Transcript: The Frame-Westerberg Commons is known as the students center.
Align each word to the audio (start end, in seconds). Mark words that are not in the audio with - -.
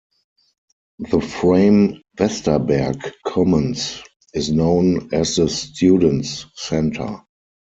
The 1.11 1.21
Frame-Westerberg 1.21 3.11
Commons 3.27 4.01
is 4.33 4.51
known 4.51 5.09
as 5.13 5.35
the 5.35 5.47
students 5.47 6.47
center. 6.55 7.21